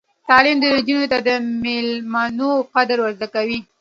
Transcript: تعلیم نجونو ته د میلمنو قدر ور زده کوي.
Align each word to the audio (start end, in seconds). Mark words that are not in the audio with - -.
تعلیم 0.29 0.57
نجونو 0.75 1.09
ته 1.11 1.19
د 1.27 1.29
میلمنو 1.63 2.51
قدر 2.73 2.97
ور 3.01 3.11
زده 3.17 3.27
کوي. 3.35 3.59